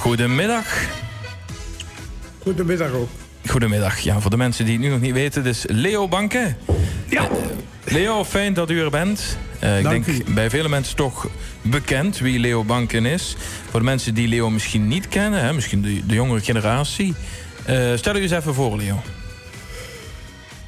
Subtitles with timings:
[0.00, 0.66] Goedemiddag.
[2.42, 3.08] Goedemiddag ook.
[3.46, 3.98] Goedemiddag.
[3.98, 6.56] Ja, voor de mensen die het nu nog niet weten, dus Leo Banken.
[7.08, 7.28] Ja.
[7.84, 9.38] Leo, fijn dat u er bent.
[9.64, 10.32] Uh, ik Dank denk u.
[10.32, 11.28] bij vele mensen toch
[11.62, 13.36] bekend wie Leo Banken is.
[13.70, 17.14] Voor de mensen die Leo misschien niet kennen, hè, misschien de, de jongere generatie.
[17.64, 19.02] Eh, stel u eens even voor, Leo.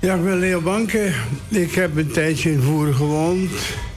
[0.03, 1.15] Ja, ik ben Leo Banken.
[1.49, 3.51] Ik heb een tijdje in Voeren gewoond.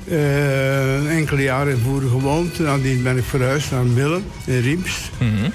[0.08, 2.60] Eh, enkele jaren in Voeren gewoond.
[2.60, 5.10] Nadien ben ik verhuisd naar Millen in Riems.
[5.20, 5.50] Mhm.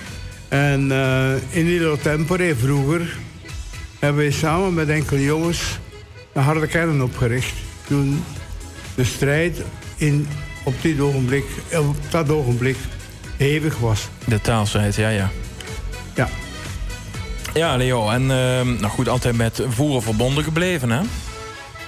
[0.48, 3.16] En eh, in Illo Tempore vroeger
[3.98, 5.78] hebben we samen met enkele jongens
[6.32, 7.54] een harde kern opgericht.
[7.86, 8.24] Toen
[8.94, 9.62] de strijd
[9.96, 10.28] in,
[10.62, 12.76] op, dit ogenblik, op dat ogenblik
[13.36, 14.08] hevig was.
[14.24, 15.30] De taalstrijd, ja, ja.
[16.14, 16.28] Ja.
[17.54, 18.08] Ja, Leo.
[18.08, 21.00] En ehm, nou goed, altijd met voeren verbonden gebleven, hè?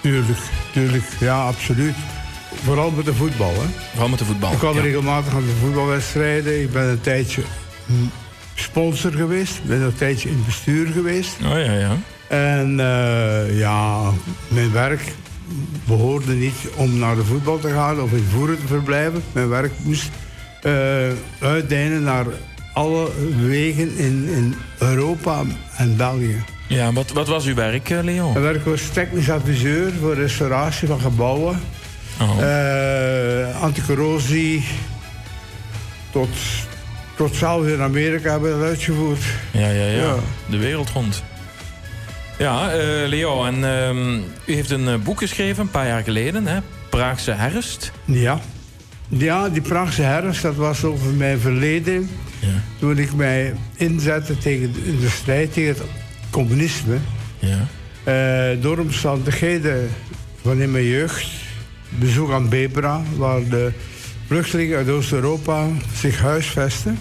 [0.01, 0.39] Tuurlijk,
[0.73, 1.05] tuurlijk.
[1.21, 1.95] Ja, absoluut.
[2.65, 3.67] Vooral met de voetbal, hè.
[3.91, 4.53] Vooral met de voetbal.
[4.53, 4.81] Ik kwam ja.
[4.83, 6.63] regelmatig aan de voetbalwedstrijden.
[6.63, 7.43] Ik ben een tijdje
[8.55, 9.57] sponsor geweest.
[9.57, 11.37] Ik ben een tijdje in het bestuur geweest.
[11.45, 11.97] Oh ja, ja.
[12.29, 14.11] En eh, ja,
[14.49, 15.13] mijn werk
[15.85, 19.23] behoorde niet om naar de voetbal te gaan of in voeren te verblijven.
[19.33, 20.11] Mijn werk moest
[20.63, 21.09] eh
[21.41, 22.27] uitdijnen naar
[22.73, 23.11] alle
[23.47, 25.43] wegen in, in Europa
[25.77, 26.45] en België.
[26.67, 28.31] Ja, wat, wat was uw werk, eh, Leo?
[28.31, 31.61] Mijn werk was technisch adviseur voor restauratie van gebouwen.
[32.21, 32.43] Oh.
[32.43, 34.65] Eh, anticorrosie.
[36.11, 36.29] Tot,
[37.17, 39.23] tot zelfs in Amerika hebben we dat uitgevoerd.
[39.51, 40.15] Ja, ja, ja, Ja.
[40.47, 41.23] De wereld rond.
[42.39, 46.59] Ja, eh, Leo, en ehm, u heeft een boek geschreven een paar jaar geleden, hè?
[46.91, 47.93] Praagse herfst.
[48.05, 48.41] Ja.
[49.19, 52.09] Ja, die Praagse herfst, dat was over mijn verleden.
[52.39, 52.63] Ja.
[52.79, 55.83] Toen ik mij inzette tegen de, in de strijd tegen het
[56.31, 56.99] communisme.
[57.39, 57.67] Ja.
[58.05, 59.89] Eh, door omstandigheden
[60.43, 61.27] van in mijn jeugd.
[61.89, 63.73] Bezoek aan Bebra, waar de
[64.27, 66.99] vluchtelingen uit Oost-Europa zich huisvesten.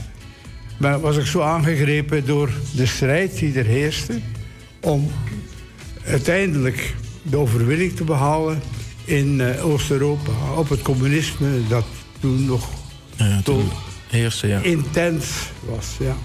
[0.77, 4.19] Maar was ik zo aangegrepen door de strijd die er heerste.
[4.79, 5.11] om
[6.05, 8.61] uiteindelijk de overwinning te behalen
[9.05, 10.31] in eh, Oost-Europa.
[10.55, 11.85] Op het communisme dat
[12.21, 12.69] toen nog
[13.15, 13.69] Ja, toen
[14.09, 14.59] heerste, ja.
[14.59, 15.25] intens
[15.65, 15.85] was.
[15.99, 16.15] Ja.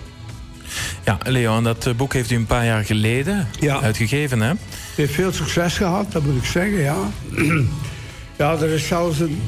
[1.05, 3.81] Ja, Leo, en dat eh, boek heeft u een paar jaar geleden Ja.
[3.81, 4.49] uitgegeven, hè?
[4.49, 4.59] Het
[4.97, 6.97] heeft veel succes gehad, dat moet ik zeggen, ja.
[8.39, 9.43] ja, er, is zelfs een,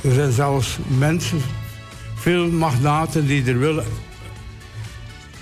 [0.00, 1.40] er zijn zelfs mensen,
[2.14, 3.84] veel magnaten die er willen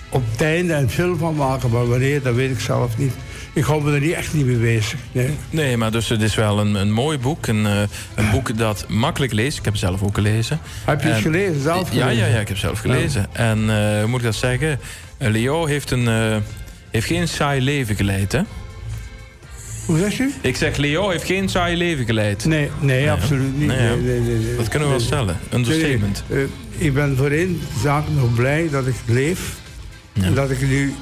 [0.09, 1.71] op het einde een film van maken.
[1.71, 3.13] Maar wanneer, dat weet ik zelf niet.
[3.57, 4.99] Ik hou me er niet echt niet mee bezig.
[5.13, 5.31] Nee.
[5.51, 7.47] Nee, maar dus het is wel een, een mooi boek.
[7.47, 7.81] Een, eh,
[8.15, 9.59] een boek dat makkelijk leest.
[9.59, 10.61] Ik heb het zelf ook gelezen.
[10.85, 12.25] Heb je het En- gelezen, zelf Ja, gelezen?
[12.25, 13.27] ja, ja, ik heb het zelf gelezen.
[13.35, 14.81] En eh, hoe moet ik dat zeggen?
[15.19, 16.07] Eh, Leo heeft, een,
[16.91, 18.41] heeft geen saai leven geleid, hè?
[19.87, 20.31] Hoe zeg je?
[20.41, 22.45] Ik zeg, Leo heeft geen saai leven geleid.
[22.45, 23.67] Nee, nee, absoluut niet.
[23.69, 23.95] Nee, ja.
[23.95, 24.57] Nee.
[24.57, 25.37] Dat kunnen we wel stellen.
[25.55, 26.23] Understatement.
[26.29, 26.39] Eh,
[26.77, 29.55] ik ben voor één zaak nog blij dat ik leef.
[30.13, 30.23] Ja.
[30.23, 30.95] En dat ik nu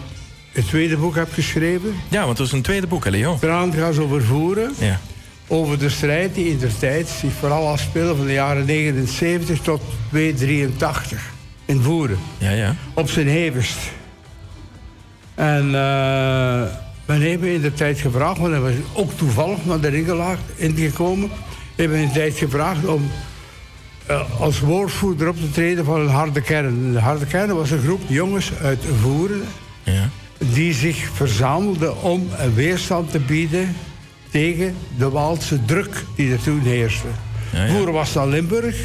[0.55, 1.95] het tweede boek heb geschreven.
[2.09, 3.39] Ja, want er is een tweede boek, hè, Leo?
[3.41, 4.73] Eraan gaat over voeren.
[4.79, 5.01] Ja.
[5.47, 9.83] Over de strijd die in de tijd zich vooral afspeelde van de jaren 79 tot
[10.09, 11.33] 283
[11.65, 12.19] in voeren.
[12.39, 12.77] Ja, ja.
[12.95, 13.79] Op zijn hevigst.
[15.35, 19.81] En eh men heeft me in de tijd gevraagd, want hij was ook toevallig naar
[19.81, 21.31] de ringelaag ingekomen.
[21.77, 23.11] Me in de tijd gevraagd om
[24.07, 26.93] eh, als woordvoerder op te treden van een harde kern.
[26.93, 29.43] De harde kern was een groep jongens uit Voeren
[29.83, 30.09] ja.
[30.39, 33.77] Die zich verzamelden om een weerstand te bieden
[34.31, 37.07] tegen de Waalse druk die er toen heerste.
[37.53, 38.77] Ja, was naar Limburg,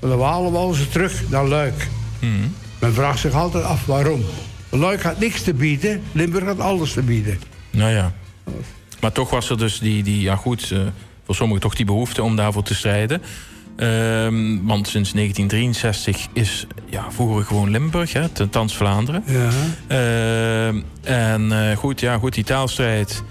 [0.00, 1.88] maar de Walen wouden ze terug naar Luik.
[2.18, 2.48] Mhm.
[2.78, 4.24] Men vraagt zich altijd af waarom.
[4.70, 7.40] Luik had niks te bieden, Limburg had alles te bieden.
[7.70, 8.12] Nou ja.
[9.00, 10.80] Maar toch was er dus die, die ja goed, eh,
[11.24, 13.22] voor sommigen toch die behoefte om daarvoor te strijden.
[13.76, 19.24] Ehm, want sinds 1963 is ja, vroeger gewoon Limburg, hè, thans Vlaanderen.
[19.26, 19.48] Ja.
[19.86, 23.22] Ehm, en eh, goed, ja, goed, die taalstrijd,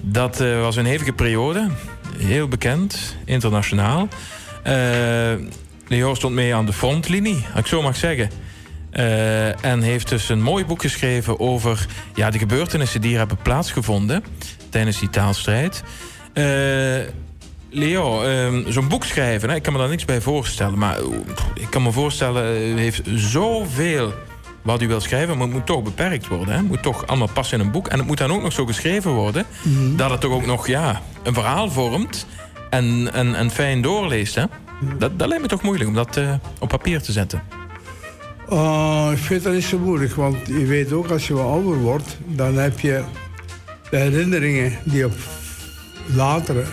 [0.00, 1.68] dat eh, was een hevige periode.
[2.16, 4.08] Heel bekend, internationaal.
[4.62, 5.34] Eh
[5.92, 8.30] Leo stond mee aan de frontlinie, als ik zo mag zeggen.
[8.90, 13.38] Eh, en heeft dus een mooi boek geschreven over ja, de gebeurtenissen die er hebben
[13.42, 14.24] plaatsgevonden
[14.68, 15.82] tijdens die taalstrijd.
[17.72, 20.78] Eh, Leo, ehm, zo'n boek schrijven, hè, ik kan me daar niks bij voorstellen.
[20.78, 21.04] Maar eh,
[21.54, 24.12] ik kan me voorstellen, eh, u heeft zoveel
[24.62, 26.48] wat u wil schrijven, maar het moet toch beperkt worden.
[26.48, 26.56] Hè?
[26.56, 27.88] Het moet toch allemaal passen in een boek.
[27.88, 29.46] En het moet dan ook nog zo geschreven worden
[29.96, 32.26] dat het toch ook nog ja, een verhaal vormt
[32.70, 34.34] en, en, en fijn doorleest.
[34.34, 34.44] Hè?
[34.98, 37.42] Dat, dat lijkt me toch moeilijk om dat eh, op papier te zetten.
[38.48, 41.76] Oh, ik vind dat niet zo moeilijk, want je weet ook als je wat ouder
[41.76, 43.04] wordt, dan heb je
[43.90, 45.12] de herinneringen die op
[46.14, 46.64] latere,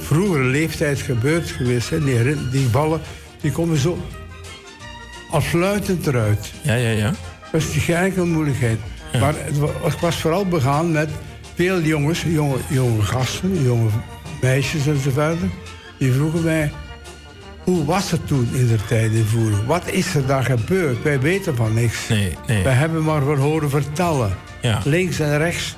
[0.00, 2.48] vroegere leeftijd gebeurd geweest zijn, die, herin-
[3.40, 3.98] die komen zo
[5.30, 6.52] al fluitend eruit.
[6.62, 7.12] Ja, ja, ja.
[7.52, 8.78] Dat is geen enkele moeilijkheid.
[9.20, 11.08] Maar het wa- het was vooral begaan met
[11.54, 13.88] veel jongens, jonge, jonge gasten, jonge
[14.40, 15.48] meisjes en zo verder.
[15.98, 16.72] Die vroegen mij,
[17.64, 19.66] hoe was het toen in de tijd in Voeren?
[19.66, 21.02] Wat is er daar gebeurd?
[21.02, 22.08] Wij weten van niks.
[22.08, 22.62] Nee, nee.
[22.62, 24.36] Wij hebben maar wat horen vertellen.
[24.62, 24.80] Ja.
[24.84, 25.76] Links en rechts.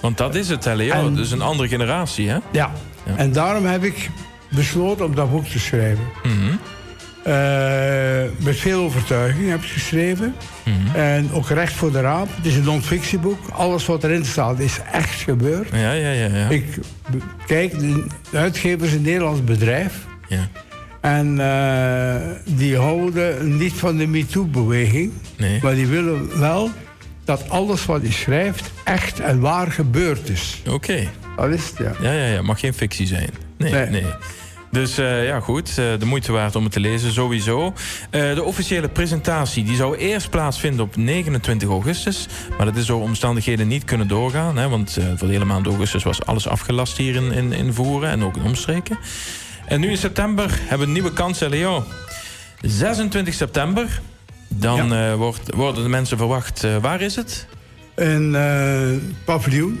[0.00, 0.92] Want dat is het, hè, Leo.
[0.92, 2.36] En- Dus een andere generatie, hè?
[2.52, 2.72] Ja.
[3.10, 3.16] Ja.
[3.16, 4.10] En daarom heb ik
[4.48, 6.04] besloten om dat boek te schrijven.
[6.22, 6.56] Mhm.
[7.22, 10.34] Eh, met veel overtuiging heb ik het geschreven.
[10.64, 10.96] Mhm.
[10.96, 12.28] En ook recht voor de raap.
[12.36, 13.38] Het is een non-fictieboek.
[13.52, 15.68] Alles wat erin staat is echt gebeurd.
[15.72, 16.26] Ja, ja, ja.
[16.36, 16.48] ja.
[16.48, 16.64] Ik
[17.46, 19.92] kijk, de de uitgever is een Nederlands bedrijf.
[20.28, 20.48] ja.
[21.00, 25.12] En eh, die houden niet van de MeToo-beweging.
[25.36, 25.58] Nee.
[25.62, 26.70] Maar die willen wel
[27.24, 30.62] dat alles wat hij schrijft echt en waar gebeurd is.
[30.68, 31.08] Oké.
[31.48, 31.92] Dat is het, ja.
[32.00, 32.42] Ja, ja, ja.
[32.42, 33.30] Mag geen fictie zijn.
[33.56, 33.88] Nee, nee.
[33.90, 34.04] Nee.
[34.70, 35.68] Dus eh, ja, goed.
[35.68, 37.74] eh, de moeite waard om het te lezen, sowieso.
[38.10, 42.26] Eh, de officiële presentatie die zou eerst plaatsvinden op 29 augustus.
[42.56, 44.56] Maar dat is door omstandigheden niet kunnen doorgaan.
[44.56, 48.10] Hè, want voor de hele maand augustus was alles afgelast hier in, in, in Voeren
[48.10, 48.98] en ook in omstreken.
[49.66, 51.84] En nu in september hebben we een nieuwe kans, Leo.
[52.60, 54.00] 26 september.
[54.48, 56.66] Dan wordt, worden de mensen verwacht.
[56.80, 57.46] waar is het?
[57.94, 58.92] Eh
[59.24, 59.80] paviljoen,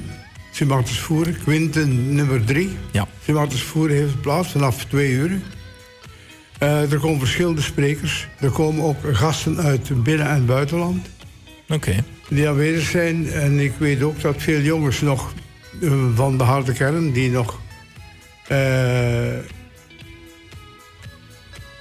[0.60, 2.70] Sint Voeren, Quinten nummer 3.
[2.90, 3.06] Ja.
[3.24, 5.40] Sint Voeren heeft plaats vanaf twee uur.
[6.58, 8.28] Eh, er komen verschillende sprekers.
[8.40, 11.06] Er komen ook gasten uit binnen- en buitenland
[11.68, 12.04] Oké.
[12.28, 13.30] die aanwezig zijn.
[13.30, 15.32] En ik weet ook dat veel jongens nog
[15.82, 17.60] eh, van de harde kern, die nog
[18.48, 18.58] eh,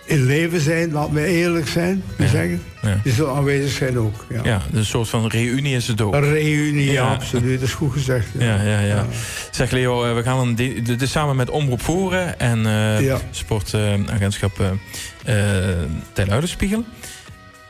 [0.10, 2.28] in leven zijn, laat me eerlijk zijn, Ja.
[2.28, 2.62] zeggen.
[2.82, 3.00] Ja.
[3.04, 4.26] Die zullen aanwezig zijn ook.
[4.30, 4.42] Ja.
[4.44, 6.14] Ja, dus een soort van reunie is het ook.
[6.14, 7.14] Een reunie, ja.
[7.14, 7.60] Absoluut.
[7.60, 8.28] Dat is goed gezegd.
[8.38, 9.06] Ja, ja, ja.
[9.52, 10.40] Zeg Leo, eh, we gaan
[11.02, 12.60] is samen met Omroep Voeren en
[13.04, 13.18] Ja.
[13.32, 14.60] sportagentschap
[15.26, 15.36] eh
[16.14, 16.84] Tijluidenspiegel.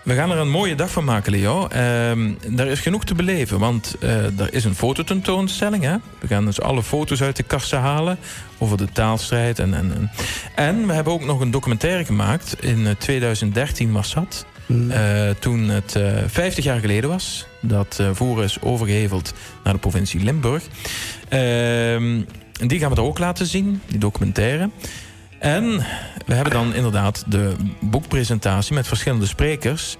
[0.10, 1.68] We gaan er een mooie dag van maken, Leo.
[1.68, 5.84] Ehm er is genoeg te beleven, want eh, er is een fototentoonstelling.
[5.84, 5.96] Hè?
[6.20, 8.18] We gaan dus alle foto's uit de kasten halen
[8.58, 9.60] over de taalstrijd.
[9.60, 10.12] En, en, en.
[10.56, 12.64] en we hebben ook nog een documentaire gemaakt.
[12.64, 14.46] In eh, 2013 was dat.
[14.66, 14.92] Mm.
[14.92, 19.34] Eh, toen het eh 50 jaar geleden was dat eh Voeren is overgeheveld
[19.64, 20.64] naar de provincie Limburg.
[21.28, 22.22] Ehm,
[22.68, 24.70] die gaan we er ook laten zien, die documentaire.
[25.40, 25.78] En
[26.26, 29.98] we hebben dan inderdaad de boekpresentatie met verschillende sprekers.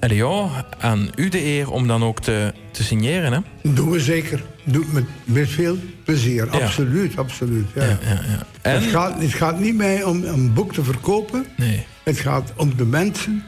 [0.00, 3.70] En Leo, aan u de eer om dan ook te, te signeren, hè?
[3.72, 4.42] Doen we zeker.
[4.64, 6.44] Doe het met, met veel plezier.
[6.44, 6.64] Ja.
[6.64, 7.66] Absoluut, absoluut.
[7.74, 7.84] Ja.
[7.84, 8.46] Ja, ja, ja.
[8.62, 11.46] En, Het, gaat, het gaat niet mij om een boek te verkopen.
[11.56, 13.44] nee, Het gaat om de mensen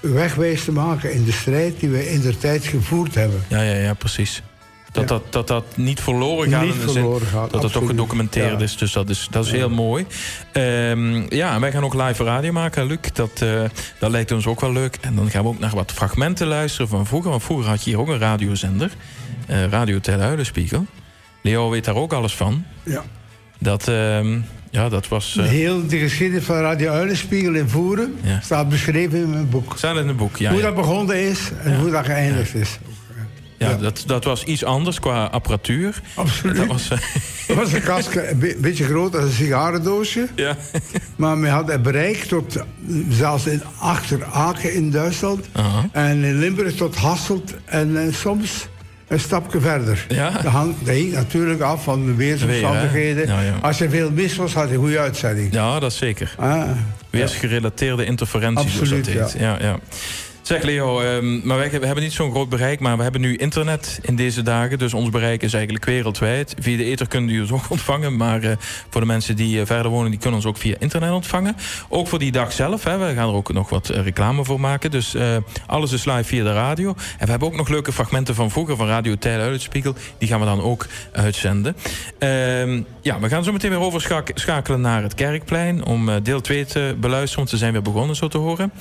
[0.00, 3.42] wegwijs te maken in de strijd die we in de tijd gevoerd hebben.
[3.48, 4.42] ja, ja, ja, precies.
[4.92, 7.72] Dat, dat, dat dat niet verloren gaat Niet in de zin verloren gaat, dat het
[7.72, 8.76] toch gedocumenteerd is.
[8.76, 10.06] Dus dat is, dat is heel mooi.
[10.52, 12.98] Ehm, ja, en wij gaan ook live radio maken, Luc.
[13.12, 13.62] Dat, eh,
[13.98, 14.98] dat lijkt ons ook wel leuk.
[15.00, 17.30] En dan gaan we ook naar wat fragmenten luisteren van vroeger.
[17.30, 18.90] Want vroeger had je hier ook een radiozender.
[19.46, 20.86] eh Radio Telhuidenspiegel.
[21.42, 22.64] Leo weet daar ook alles van.
[22.82, 23.02] Ja.
[23.58, 24.38] Dat, ehm,
[24.70, 25.36] ja, dat was...
[25.36, 28.40] eh Heel de geschiedenis van Radio Uilenspiegel in Voeren Ja.
[28.40, 29.74] staat beschreven in mijn boek.
[29.76, 30.50] staat in het boek, ja.
[30.50, 30.64] hoe ja.
[30.66, 32.78] dat begonnen is en hoe dat geëindigd is.
[33.58, 33.76] Ja, ja.
[33.76, 36.00] Dat, dat was iets anders qua apparatuur.
[36.14, 36.56] Absoluut.
[36.56, 36.88] Dat was...
[36.90, 36.98] eh,
[37.46, 40.26] Dat was een kast, een be- beetje groot als een sigarendoosje.
[40.34, 40.56] ja.
[41.16, 42.56] Maar men had het bereik tot,
[43.10, 45.46] zelfs in achter Aken in Duitsland.
[45.92, 48.68] En in Limburg tot Hasselt en eh, soms
[49.08, 50.04] een stapje verder.
[50.08, 50.30] Ja.
[50.30, 53.26] Dat, hing natuurlijk af van de weersomstandigheden.
[53.26, 53.54] Ja, ja.
[53.62, 55.52] Als er veel mis was, had je een goede uitzending.
[55.52, 56.34] ja, dat is zeker.
[56.38, 56.62] Ah,
[57.10, 59.06] Weersgerelateerde interferenties, dat Absoluut.
[59.38, 59.56] Ja.
[59.60, 59.78] Ja,
[60.48, 63.98] Zeg Leo, ehm, maar we hebben niet zo'n groot bereik, maar we hebben nu internet
[64.02, 64.78] in deze dagen.
[64.78, 66.54] Dus ons bereik is eigenlijk wereldwijd.
[66.58, 68.16] Via de ether kunnen jullie ons ook ontvangen.
[68.16, 68.56] Maar eh,
[68.90, 71.56] voor de mensen die eh, verder wonen, die kunnen ons ook via internet ontvangen.
[71.88, 72.84] Ook voor die dag zelf.
[72.84, 74.90] Hè, we gaan er ook nog wat eh, reclame voor maken.
[74.90, 75.16] Dus
[75.66, 76.88] alles is live via de radio.
[76.88, 79.94] En we hebben ook nog leuke fragmenten van vroeger van Radio Tijl Uitspiegel.
[80.18, 81.76] Die gaan we dan ook uitzenden.
[82.18, 85.84] Ehm, ja, we gaan zo meteen weer overschakelen naar het Kerkplein.
[85.84, 88.72] Om deel 2 te beluisteren, want ze zijn weer begonnen zo te horen.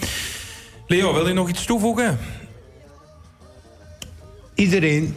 [0.88, 2.18] Leo, wil je nog iets toevoegen?
[4.58, 5.16] iedereen,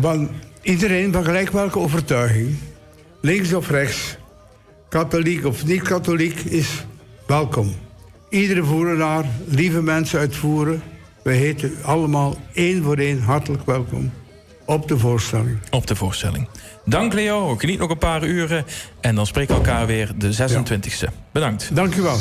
[0.00, 0.30] van,
[0.62, 2.56] iedereen van gelijk welke overtuiging,
[3.20, 4.16] links of rechts,
[4.88, 6.84] katholiek of niet-katholiek, is
[7.26, 7.74] welkom.
[8.28, 10.82] Iedere voerenaar, lieve mensen uitvoeren,
[11.22, 14.12] wij heten allemaal één voor één hartelijk welkom
[14.64, 15.58] op de voorstelling.
[15.70, 16.48] Op de voorstelling.
[16.84, 18.64] Dank Leo, geniet nog een paar uren.
[19.00, 21.12] En dan spreken we elkaar weer de 26e.
[21.32, 21.70] Bedankt.
[21.74, 22.18] Dank u wel.